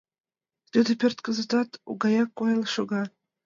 [0.71, 3.03] Тиде пӧрт кызытат у гаяк койын шога.